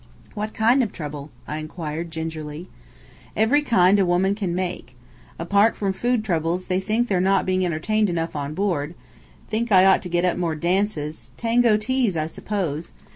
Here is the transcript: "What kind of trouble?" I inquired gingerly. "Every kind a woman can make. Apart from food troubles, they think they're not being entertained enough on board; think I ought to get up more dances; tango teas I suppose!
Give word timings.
"What 0.33 0.55
kind 0.55 0.81
of 0.81 0.91
trouble?" 0.91 1.29
I 1.47 1.57
inquired 1.59 2.09
gingerly. 2.09 2.67
"Every 3.37 3.61
kind 3.61 3.99
a 3.99 4.03
woman 4.03 4.33
can 4.33 4.55
make. 4.55 4.95
Apart 5.37 5.75
from 5.75 5.93
food 5.93 6.25
troubles, 6.25 6.65
they 6.65 6.79
think 6.79 7.07
they're 7.07 7.21
not 7.21 7.45
being 7.45 7.63
entertained 7.63 8.09
enough 8.09 8.35
on 8.35 8.55
board; 8.55 8.95
think 9.47 9.71
I 9.71 9.85
ought 9.85 10.01
to 10.01 10.09
get 10.09 10.25
up 10.25 10.37
more 10.39 10.55
dances; 10.55 11.29
tango 11.37 11.77
teas 11.77 12.17
I 12.17 12.25
suppose! 12.25 12.93